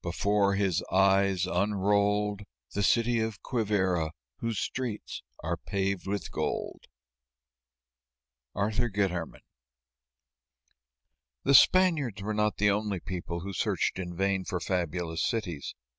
Before 0.03 0.55
his 0.55 0.81
eyes, 0.91 1.45
unrolled 1.45 2.41
The 2.73 2.81
City 2.81 3.19
of 3.19 3.39
Quivíra 3.43 4.09
whose 4.37 4.57
streets 4.57 5.21
are 5.43 5.57
paved 5.57 6.07
with 6.07 6.31
gold. 6.31 6.87
ARTHUR 8.55 8.89
GUITERMAN. 8.89 9.41
The 11.43 11.53
Spaniards 11.53 12.19
were 12.23 12.33
not 12.33 12.57
the 12.57 12.71
only 12.71 12.99
people 12.99 13.41
who 13.41 13.53
searched 13.53 13.99
in 13.99 14.15
vain 14.15 14.43
for 14.43 14.59
fabulous 14.59 15.23
cities. 15.23 15.75